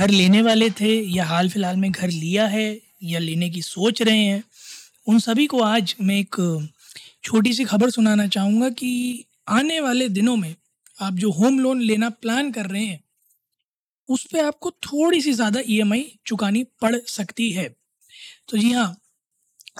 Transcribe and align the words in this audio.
घर 0.00 0.10
लेने 0.10 0.40
वाले 0.42 0.68
थे 0.70 0.90
या 1.06 1.24
हाल 1.24 1.48
फ़िलहाल 1.48 1.76
में 1.76 1.90
घर 1.90 2.10
लिया 2.10 2.46
है 2.46 2.80
या 3.02 3.18
लेने 3.18 3.48
की 3.50 3.62
सोच 3.62 4.00
रहे 4.02 4.16
हैं, 4.16 4.42
उन 5.06 5.18
सभी 5.18 5.46
को 5.46 5.60
आज 5.62 5.94
मैं 6.00 6.18
एक 6.18 6.36
छोटी 7.24 7.52
सी 7.52 7.64
खबर 7.64 7.90
सुनाना 7.90 8.26
चाहूँगा 8.26 8.68
कि 8.70 9.24
आने 9.48 9.80
वाले 9.80 10.08
दिनों 10.08 10.36
में 10.36 10.54
आप 10.98 11.14
जो 11.14 11.30
होम 11.30 11.58
लोन 11.58 11.82
लेना 11.82 12.10
प्लान 12.10 12.50
कर 12.52 12.66
रहे 12.66 12.84
हैं, 12.84 13.00
उस 14.08 14.24
पर 14.24 14.44
आपको 14.44 14.70
थोड़ी 14.70 15.20
सी 15.20 15.32
ज़्यादा 15.32 15.60
ईएमआई 15.68 16.04
चुकानी 16.26 16.64
पड़ 16.82 16.96
सकती 17.08 17.50
है। 17.50 17.68
तो 18.48 18.58
जी 18.58 18.72
हाँ 18.72 18.96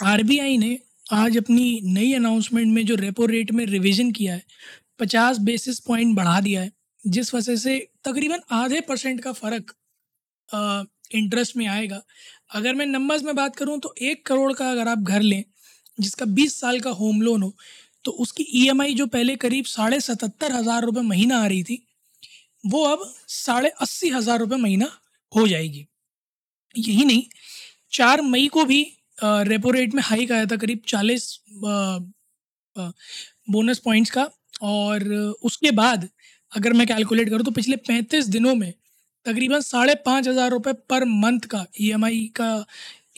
आरबीआई 0.04 0.58
ने 0.58 0.78
आज 1.14 1.38
अपनी 1.38 1.80
नई 1.84 2.12
अनाउंसमेंट 2.14 2.72
में 2.74 2.84
जो 2.86 2.94
रेपो 2.96 3.26
रेट 3.26 3.52
में 3.52 3.66
रिवीजन 3.66 4.12
किया 4.12 4.34
है, 4.34 4.42
पचास 4.98 5.38
बेसिस 5.40 5.80
पॉइंट 5.80 6.16
बढ़ा 6.16 6.40
दिया 6.40 6.60
है, 6.60 6.72
जिस 7.02 7.34
वजह 7.34 7.56
से 7.56 7.78
तकरीबन 8.04 8.40
आधे 8.54 8.80
परसेंट 8.80 9.20
का 9.20 9.32
फ़र्क 9.34 9.74
इंटरेस्ट 10.52 11.56
में 11.56 11.66
आएगा। 11.68 12.00
अगर 12.50 12.74
मैं 12.74 12.86
नंबर्स 12.86 13.22
में 13.22 13.34
बात 13.36 13.56
करूँ 13.56 13.78
तो 13.80 13.94
एक 14.00 14.24
करोड़ 14.26 14.52
का 14.52 14.70
अगर 14.70 14.88
आप 14.88 14.98
घर 15.00 15.22
लें, 15.22 15.44
जिसका 15.98 16.26
बीस 16.28 16.60
साल 16.60 16.80
का 16.80 16.90
होम 16.92 17.22
लोन 17.22 17.42
हो 17.42 17.54
तो 18.04 18.10
उसकी 18.18 18.46
ईएमआई 18.54 18.94
जो 18.94 19.06
पहले 19.08 19.36
करीब 19.38 19.64
साढ़े 19.66 20.00
सतहत्तर 20.00 20.52
हज़ार 20.52 20.84
रुपये 20.84 21.02
महीना 21.04 21.38
आ 21.38 21.46
रही 21.46 21.62
थी, 21.62 21.86
वो 22.64 22.84
अब 22.86 23.02
साढ़े 23.28 23.68
अस्सी 23.70 24.08
हज़ार 24.10 24.38
रुपये 24.38 24.58
महीना 24.58 24.90
हो 25.32 25.46
जाएगी। 25.48 25.86
यही 26.74 27.04
नहीं, 27.04 27.22
चार 27.92 28.20
मई 28.22 28.48
को 28.48 28.64
भी 28.64 28.82
रेपो 29.18 29.70
रेट 29.70 29.94
में 29.94 30.02
हाइक 30.02 30.32
आया 30.32 30.46
था 30.46 30.56
करीब 30.56 30.82
चालीस 30.88 31.38
बोनस 33.50 33.78
पॉइंट्स 33.78 34.10
का 34.10 34.28
और 34.62 35.04
उसके 35.42 35.70
बाद 35.72 36.08
अगर 36.52 36.72
मैं 36.72 36.86
कैलकुलेट 36.86 37.28
करूँ 37.30 37.44
तो 37.44 37.50
पिछले 37.52 37.76
पैंतीस 37.78 38.26
दिनों 38.28 38.54
में 38.54 38.72
तकरीबन 39.26 39.60
साढ़े 39.62 39.94
पाँच 40.06 40.28
हज़ार 40.28 40.50
रुपये 40.50 40.72
पर 40.90 41.04
मंथ 41.06 41.46
का 41.50 41.64
ईएमआई 41.80 42.20
का 42.36 42.52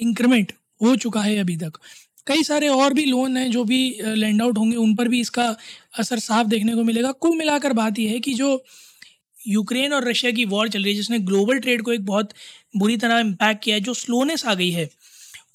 इंक्रीमेंट 0.01 0.53
हो 0.81 0.95
चुका 0.97 1.21
है 1.23 1.37
अभी 1.39 1.57
तक। 1.57 1.79
कई 2.27 2.43
सारे 2.43 2.69
और 2.69 2.95
भी 2.95 3.05
लोन 3.05 3.37
हैं 3.37 3.51
जो 3.51 3.65
भी 3.65 3.79
लैंड 4.01 4.43
आउट 4.43 4.59
होंगे, 4.59 4.77
उन 4.77 4.95
पर 4.95 5.09
भी 5.09 5.21
इसका 5.21 5.45
असर 5.99 6.19
साफ़ 6.21 6.47
देखने 6.47 6.75
को 6.75 6.83
मिलेगा। 6.85 7.13
कुल 7.13 7.37
मिलाकर 7.37 7.73
बात 7.73 7.99
यह 7.99 8.11
है 8.11 8.21
कि 8.21 8.35
जो 8.35 8.65
यूक्रेन 9.39 9.93
और 9.93 10.09
रशिया 10.09 10.33
की 10.33 10.45
वॉर 10.47 10.69
चल 10.69 10.83
रही 10.83 10.93
है, 10.93 10.97
जिसने 10.97 11.19
ग्लोबल 11.21 11.59
ट्रेड 11.59 11.83
को 11.83 11.93
एक 11.93 12.05
बहुत 12.07 12.33
बुरी 12.77 12.97
तरह 12.97 13.19
इम्पैक्ट 13.21 13.63
किया 13.65 13.77
है, 13.77 13.81
जो 13.83 13.95
स्लोनेस 13.95 14.45
आ 14.47 14.55
गई 14.55 14.71
है, 14.71 14.89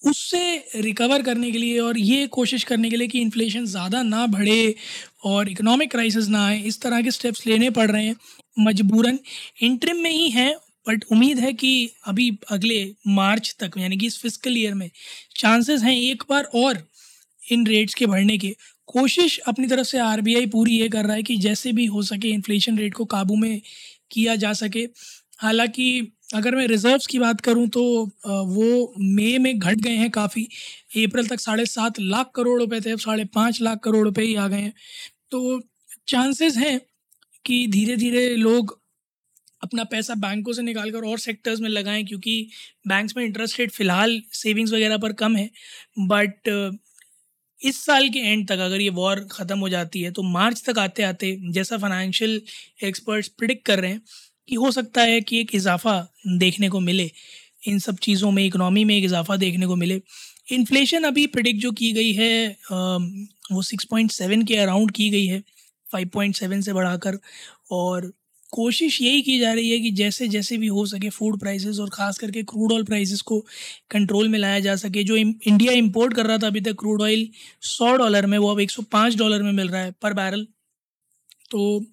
उससे 0.05 0.39
रिकवर 0.75 1.21
करने 1.21 1.51
के 1.51 1.57
लिए 1.57 1.79
और 1.79 1.97
ये 1.97 2.25
कोशिश 2.27 2.63
करने 2.63 2.89
के 2.89 2.97
लिए 2.97 3.07
कि 3.07 3.19
इन्फ्लेशन 3.21 3.65
ज़्यादा 3.65 4.01
ना 4.03 4.25
बढ़े 4.27 4.75
और 5.27 5.49
इकोनॉमिक 5.49 5.91
क्राइसिस 5.91 6.27
ना 6.29 6.45
आए, 6.45 6.59
इस 6.61 6.81
तरह 6.81 7.01
के 7.01 7.11
स्टेप्स 7.11 7.45
लेने 7.47 7.69
पड़ 7.71 7.89
रहे 7.91 8.05
हैं। 8.05 8.15
मजबूरन 8.59 9.19
इंट्रिम 9.63 9.97
में 9.97 10.11
ही 10.11 10.29
हैं 10.31 10.53
बट 10.85 11.03
उम्मीद 11.11 11.39
है 11.39 11.51
कि 11.53 11.89
अभी 12.07 12.29
अगले 12.51 12.79
मार्च 13.09 13.55
तक, 13.59 13.71
यानी 13.77 13.97
कि 13.97 14.07
इस 14.07 14.17
फ़िज़िकल 14.21 14.57
ईयर 14.57 14.73
में 14.73 14.89
चांसेस 15.35 15.81
हैं 15.83 15.95
एक 15.95 16.23
बार 16.29 16.43
और 16.55 16.83
इन 17.43 17.65
रेट्स 17.67 17.93
के 17.93 18.05
बढ़ने 18.05 18.37
के। 18.37 18.55
कोशिश 18.89 19.37
अपनी 19.47 19.67
तरफ़ 19.67 19.87
से 19.87 19.97
आरबीआई 19.99 20.45
पूरी 20.47 20.79
ये 20.79 20.87
कर 20.89 21.05
रहा 21.05 21.15
है 21.15 21.23
कि 21.23 21.35
जैसे 21.37 21.71
भी 21.71 21.85
हो 21.85 22.01
सके 22.03 22.29
इन्फ्लेशन 22.29 22.77
रेट 22.77 22.93
को 22.93 23.05
काबू 23.07 23.35
में 23.35 23.61
किया 24.11 24.35
जा 24.35 24.53
सके। 24.55 24.87
हालाँकि 25.39 26.13
अगर 26.35 26.55
मैं 26.55 26.67
रिज़र्व्स 26.67 27.07
की 27.07 27.19
बात 27.19 27.41
करूँ 27.41 27.67
तो 27.69 27.81
वो 28.25 28.93
मई 28.99 29.37
में 29.37 29.57
घट 29.59 29.77
गए 29.77 29.95
हैं 29.95 30.09
काफ़ी। 30.11 30.43
अप्रैल 30.97 31.27
तक 31.27 31.39
साढ़े 31.39 31.65
सात 31.65 31.99
लाख 31.99 32.31
करोड़ 32.35 32.59
रुपए 32.59 32.79
थे, 32.81 32.91
अब 32.91 32.99
साढ़े 32.99 33.25
पाँच 33.35 33.61
लाख 33.61 33.79
करोड़ 33.83 34.03
रुपए 34.05 34.23
ही 34.23 34.35
आ 34.35 34.47
गए 34.47 34.61
हैं। 34.61 34.73
तो 35.31 35.59
चांसेस 36.07 36.57
हैं 36.57 36.79
कि 37.45 37.67
धीरे 37.69 37.95
धीरे 37.97 38.27
लोग 38.37 38.79
अपना 39.63 39.83
पैसा 39.85 40.15
बैंकों 40.17 40.53
से 40.53 40.61
निकाल 40.63 40.91
कर 40.91 41.05
और 41.05 41.19
सेक्टर्स 41.19 41.59
में 41.61 41.69
लगाएँ, 41.69 42.03
क्योंकि 42.05 42.49
बैंक्स 42.87 43.17
में 43.17 43.23
इंटरेस्ट 43.25 43.59
रेट 43.59 43.71
फ़िलहाल 43.73 44.21
सेविंग्स 44.33 44.73
वगैरह 44.73 44.97
पर 44.97 45.13
कम 45.15 45.35
है। 45.35 45.49
बट 46.01 46.49
इस 47.61 47.85
साल 47.85 48.09
के 48.09 48.19
एंड 48.21 48.47
तक 48.49 48.59
अगर 48.61 48.81
ये 48.81 48.89
वॉर 48.91 49.21
ख़त्म 49.31 49.59
हो 49.59 49.69
जाती 49.69 50.01
है 50.01 50.11
तो 50.13 50.23
मार्च 50.25 50.63
तक 50.67 50.79
आते 50.79 51.03
आते 51.03 51.35
जैसा 51.53 51.77
फाइनेंशियल 51.77 52.41
एक्सपर्ट्स 52.83 53.29
प्रिडिक्ट 53.37 53.65
कर 53.67 53.79
रहे 53.79 53.91
हैं 53.91 54.01
कि 54.49 54.55
हो 54.57 54.71
सकता 54.71 55.01
है 55.03 55.21
कि 55.21 55.39
एक 55.41 55.55
इजाफ़ा 55.55 55.99
देखने 56.39 56.69
को 56.69 56.79
मिले। 56.81 57.11
इन 57.63 57.79
सब 57.79 57.97
चीज़ों 57.99 58.31
में 58.31 58.43
इकनॉमी 58.45 58.83
में 58.85 58.95
एक 58.95 59.03
इजाफ़ा 59.03 59.35
देखने 59.37 59.67
को 59.67 59.75
मिले। 59.75 60.01
इन्फ्लेशन 60.51 61.03
अभी 61.03 61.25
प्रिडिक्ट 61.27 61.61
जो 61.61 61.71
की 61.71 61.91
गई 61.93 62.11
है 62.13 62.57
वो 62.71 63.61
सिक्स 63.63 63.85
पॉइंट 63.85 64.11
सेवन 64.11 64.43
के 64.45 64.55
अराउंड 64.57 64.91
की 64.91 65.09
गई 65.09 65.25
है 65.25 65.43
फाइव 65.87 66.09
पॉइंट 66.13 66.35
सेवन 66.35 66.61
से 66.61 66.73
बढ़ाकर। 66.73 67.19
और 67.71 68.11
कोशिश 68.53 69.01
यही 69.01 69.21
की 69.21 69.37
जा 69.39 69.51
रही 69.53 69.69
है 69.69 69.79
कि 69.79 69.91
जैसे 69.91 70.27
जैसे 70.27 70.57
भी 70.57 70.67
हो 70.67 70.85
सके 70.85 71.09
फ़ूड 71.09 71.39
प्राइसेस 71.39 71.79
और 71.79 71.89
ख़ास 71.89 72.17
करके 72.17 72.43
क्रूड 72.43 72.71
ऑयल 72.73 72.83
प्राइसेस 72.83 73.21
को 73.21 73.39
कंट्रोल 73.91 74.27
में 74.29 74.37
लाया 74.39 74.59
जा 74.59 74.75
सके। 74.75 75.03
जो 75.03 75.15
इंडिया 75.15 75.73
इंपोर्ट 75.73 76.13
कर 76.13 76.25
रहा 76.25 76.37
था 76.37 76.47
अभी 76.47 76.61
तक 76.61 76.75
क्रूड 76.79 77.01
ऑयल 77.01 77.27
सौ 77.63 77.95
डॉलर 77.97 78.25
में, 78.25 78.37
वो 78.37 78.51
अब 78.51 78.59
एक 78.59 78.71
सौ 78.71 78.81
पाँच 78.91 79.17
डॉलर 79.17 79.43
में 79.43 79.51
मिल 79.51 79.69
रहा 79.69 79.81
है 79.81 79.91
पर 80.01 80.13
बैरल 80.13 80.47
तो 81.51 81.85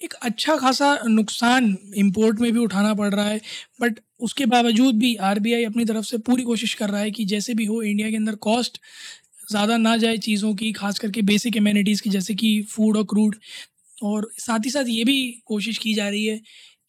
एक 0.00 0.14
अच्छा 0.22 0.56
खासा 0.56 0.96
नुकसान 1.06 1.76
इम्पोर्ट 1.96 2.40
में 2.40 2.52
भी 2.52 2.58
उठाना 2.58 2.92
पड़ 2.94 3.12
रहा 3.14 3.24
है 3.24 3.40
बट 3.80 3.98
उसके 4.20 4.46
बावजूद 4.46 4.98
भी 4.98 5.14
आरबीआई 5.24 5.64
अपनी 5.64 5.84
तरफ़ 5.84 6.04
से 6.04 6.18
पूरी 6.20 6.42
कोशिश 6.42 6.74
कर 6.74 6.90
रहा 6.90 7.00
है 7.00 7.10
कि 7.10 7.24
जैसे 7.24 7.54
भी 7.54 7.64
हो 7.64 7.80
इंडिया 7.82 8.10
के 8.10 8.16
अंदर 8.16 8.34
कॉस्ट 8.42 8.78
ज़्यादा 9.50 9.76
ना 9.76 9.96
जाए 9.96 10.16
चीज़ों 10.18 10.54
की, 10.54 10.72
खास 10.72 10.98
करके 10.98 11.22
बेसिक 11.22 11.56
इम्यूनिटीज़ 11.56 12.02
की, 12.02 12.10
जैसे 12.10 12.34
कि 12.34 12.60
फ़ूड 12.70 12.96
और 12.96 13.04
क्रूड 13.10 13.36
और 14.02 14.30
साथ 14.38 14.64
ही 14.64 14.70
साथ 14.70 14.84
ये 14.88 15.04
भी 15.04 15.18
कोशिश 15.46 15.78
की 15.78 15.94
जा 15.94 16.08
रही 16.08 16.24
है 16.26 16.40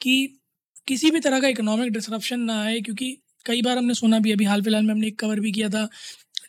कि 0.02 0.40
किसी 0.88 1.12
भी 1.12 1.20
तरह 1.20 1.40
का 1.42 1.48
इकोनॉमिक 1.50 1.92
डिसरप्शन 1.94 2.40
ना 2.42 2.62
आए, 2.64 2.80
क्योंकि 2.82 3.18
कई 3.46 3.62
बार 3.62 3.78
हमने 3.78 3.94
सुना 3.94 4.20
भी, 4.20 4.32
अभी 4.32 4.46
हाल 4.46 4.62
फ़िलहाल 4.64 4.84
में 4.84 4.94
हमने 4.94 5.08
एक 5.08 5.20
कवर 5.20 5.40
भी 5.40 5.52
किया 5.52 5.70
था 5.70 5.88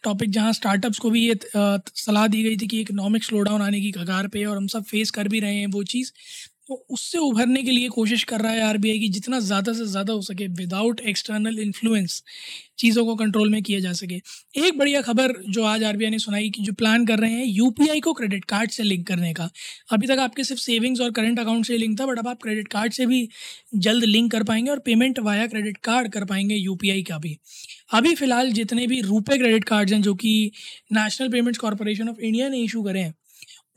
टॉपिक 0.05 0.31
जहाँ 0.31 0.53
स्टार्टअप्स 0.53 0.99
को 0.99 1.11
भी 1.11 1.27
ये 1.29 1.35
सलाह 1.47 2.27
दी 2.29 2.43
गई 2.43 2.57
थी 2.59 2.67
कि 2.69 2.81
इकोनॉमिक 2.81 3.25
स्लो 3.25 3.41
डाउन 3.43 3.63
आने 3.63 3.81
की 3.81 3.91
कगार 3.93 4.29
पे 4.29 4.45
और 4.45 4.57
हम 4.57 4.67
सब 4.69 4.85
फेस 4.85 5.11
कर 5.13 5.29
भी 5.29 5.41
रहे 5.41 5.57
हैं 5.57 5.67
वो 5.73 5.83
चीज़। 5.85 6.13
तो 6.69 6.75
उससे 6.91 7.19
उभरने 7.19 7.63
के 7.63 7.71
लिए 7.71 7.89
कोशिश 7.91 8.23
कर 8.25 8.41
रहा 8.41 8.53
है 8.53 8.61
आरबीआई 8.63 8.99
की 8.99 9.09
जितना 9.11 9.39
ज़्यादा 9.41 9.73
से 9.73 9.85
ज़्यादा 9.87 10.13
हो 10.13 10.21
सके 10.23 10.47
विदाउट 10.57 11.01
एक्सटर्नल 11.03 11.59
इन्फ्लुएंस 11.61 12.23
चीज़ों 12.79 13.05
को 13.07 13.15
कंट्रोल 13.17 13.51
में 13.51 13.63
किया 13.63 13.81
जा 13.81 13.93
सके। 13.93 14.15
एक 14.59 14.79
बढ़िया 14.79 15.01
खबर 15.03 15.33
जो 15.49 15.65
आज 15.65 15.85
आरबीआई 15.85 16.11
ने 16.11 16.19
सुनाई 16.19 16.49
कि 16.51 16.63
जो 16.63 16.73
प्लान 16.75 17.07
कर 17.07 17.19
रहे 17.19 17.31
हैं 17.33 17.45
यूपीआई 17.47 18.01
को 18.01 18.13
क्रेडिट 18.13 18.45
कार्ड 18.45 18.71
से 18.71 18.83
लिंक 18.83 19.07
करने 19.09 19.33
का। 19.35 19.49
अभी 19.93 20.07
तक 20.07 20.19
आपके 20.21 20.45
सिर्फ़ 20.45 20.63
सेविंग्स 20.63 21.01
और 21.01 21.11
करंट 21.13 21.39
अकाउंट 21.41 21.67
से 21.67 21.77
लिंक 21.79 21.99
था 22.01 22.07
बट 22.07 22.19
अब 22.19 22.29
आप 22.29 22.43
क्रेडिट 22.43 22.69
कार्ड 22.69 22.93
से 22.93 23.07
भी 23.07 23.29
जल्द 23.79 24.05
लिंक 24.05 24.31
कर 24.33 24.43
पाएँगे 24.45 24.71
और 24.71 24.79
पेमेंट 24.87 25.19
वाया 25.21 25.47
क्रेडिट 25.47 25.77
कार्ड 25.85 26.13
कर 26.13 26.25
पाएँगे 26.25 26.55
यूपीआई 26.57 27.03
का 27.03 27.19
भी। 27.19 27.37
अभी 27.95 28.15
फ़िलहाल 28.15 28.53
जितने 28.53 28.87
भी 28.87 29.01
रुपये 29.03 29.39
क्रेडिट 29.39 29.65
कार्ड्स 29.65 29.93
हैं 29.93 30.03
जो 30.03 30.15
कि 30.17 30.51
National 30.93 31.29
Payments 31.29 31.59
Corporation 31.61 32.09
of 32.09 32.21
India 32.21 32.49
ने 32.49 32.59
इशू 32.61 32.83
करे 32.83 33.01
हैं 33.01 33.15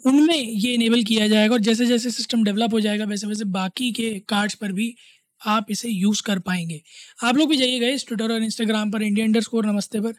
उनमें 0.05 0.35
ये 0.35 0.73
इनेबल 0.73 1.03
किया 1.03 1.27
जाएगा 1.27 1.53
और 1.53 1.61
जैसे 1.61 1.85
जैसे 1.85 2.09
सिस्टम 2.11 2.43
डेवलप 2.43 2.73
हो 2.73 2.79
जाएगा 2.79 3.05
वैसे 3.05 3.27
वैसे 3.27 3.45
बाकी 3.53 3.91
के 3.91 4.09
कार्ड्स 4.29 4.55
पर 4.55 4.71
भी 4.71 4.93
आप 5.41 5.65
इसे 5.71 5.89
यूज़ 5.89 6.21
कर 6.25 6.39
पाएँगे। 6.39 6.81
आप 7.23 7.35
लोग 7.37 7.49
भी 7.49 7.57
जाइएगा 7.57 7.87
इस 7.89 8.05
ट्विटर 8.07 8.31
और 8.33 8.43
इंस्टाग्राम 8.43 8.91
पर 8.91 9.03
इंडिया 9.03 9.25
इंडर 9.25 9.41
स्कोर 9.41 9.65
नमस्ते 9.65 9.99
पर। 10.01 10.13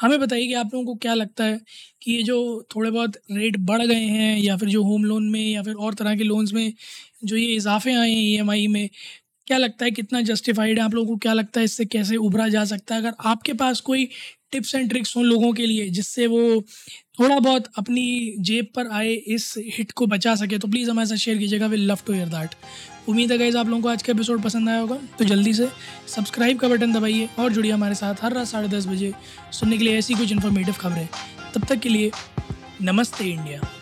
हमें 0.00 0.18
बताइए 0.20 0.46
कि 0.46 0.54
आप 0.54 0.70
लोगों 0.74 0.86
को 0.86 0.94
क्या 0.96 1.14
लगता 1.14 1.44
है 1.44 1.60
कि 2.02 2.12
ये 2.12 2.22
जो 2.22 2.36
थोड़े 2.76 2.90
बहुत 2.90 3.16
रेट 3.32 3.56
बढ़ 3.60 3.82
गए 3.82 3.94
हैं 3.96 4.38
या 4.38 4.56
फिर 4.56 4.68
जो 4.68 4.82
होम 4.84 5.04
लोन 5.04 5.28
में 5.30 5.40
या 5.42 5.62
फिर 5.62 5.74
और 5.76 5.94
तरह 5.94 6.16
के 6.16 6.24
लोन्स 6.24 6.52
में 6.52 6.72
जो 7.24 7.36
ये 7.36 7.46
इजाफे 7.56 7.94
आए 7.94 8.10
हैं 8.10 8.16
ईएमआई 8.18 8.66
में, 8.66 8.88
क्या 9.46 9.58
लगता 9.58 9.84
है 9.84 9.90
कितना 9.92 10.20
जस्टिफाइड 10.22 10.78
है 10.78 10.84
आप 10.84 10.94
लोगों 10.94 11.08
को? 11.08 11.16
क्या 11.18 11.32
लगता 11.32 11.60
है 11.60 11.64
इससे 11.64 11.84
कैसे 11.86 12.16
उभरा 12.18 12.48
जा 12.48 12.64
सकता 12.66 12.94
है? 12.94 13.00
अगर 13.02 13.14
आपके 13.26 13.52
पास 13.54 13.80
कोई 13.82 14.08
टिप्स 14.52 14.74
एंड 14.74 14.90
ट्रिक्स 14.90 15.16
हों 15.16 15.24
लोगों 15.24 15.52
के 15.54 15.66
लिए 15.66 15.88
जिससे 15.90 16.26
वो 16.28 16.40
थोड़ा 17.22 17.38
बहुत 17.38 17.66
अपनी 17.78 18.34
जेब 18.38 18.66
पर 18.76 18.88
आए 18.92 19.12
इस 19.34 19.54
हिट 19.74 19.92
को 19.92 20.06
बचा 20.06 20.34
सके 20.34 20.58
तो 20.58 20.68
प्लीज़ 20.68 20.90
हमारे 20.90 21.08
साथ 21.08 21.16
शेयर 21.16 21.38
कीजिएगा 21.38 21.66
will 21.66 21.86
love 21.90 21.98
to 22.06 22.12
hear 22.12 22.28
that 22.28 22.54
उम्मीद 23.08 23.32
है 23.32 23.38
गाइज़ 23.38 23.56
आप 23.56 23.66
लोगों 23.66 23.82
को 23.82 23.88
आज 23.88 24.02
का 24.02 24.12
एपिसोड 24.12 24.42
पसंद 24.42 24.68
आया 24.68 24.80
होगा 24.80 24.98
तो 25.18 25.24
जल्दी 25.24 25.52
से 25.52 25.68
सब्सक्राइब 26.08 26.58
का 26.58 26.68
बटन 26.68 26.92
दबाइए 26.92 27.28
और 27.38 27.52
जुड़िए 27.52 27.72
हमारे 27.72 27.94
साथ 27.94 28.14
हर 28.22 28.32
रात 28.32 28.46
साढ़े 28.46 28.68
दस 28.68 28.86
बजे 28.86 29.12
सुनने 29.52 29.78
के 29.78 29.84
लिए 29.84 29.98
ऐसी 29.98 30.14
कुछ 30.14 30.32
इन्फॉर्मेटिव 30.32 30.74
खबरें। 30.74 31.08
तब 31.54 31.64
तक 31.64 31.78
के 31.78 31.88
लिए 31.88 32.10
नमस्ते 32.82 33.24
इंडिया। 33.24 33.81